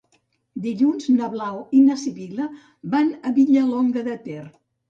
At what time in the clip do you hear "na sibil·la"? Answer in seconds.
1.89-2.49